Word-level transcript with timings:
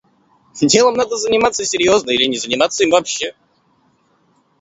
Делом 0.63 0.95
надо 0.95 1.15
заниматься 1.15 1.63
серьезно 1.63 2.09
или 2.09 2.25
не 2.25 2.39
заниматься 2.39 2.83
им 2.83 2.89
вообще. 2.89 3.35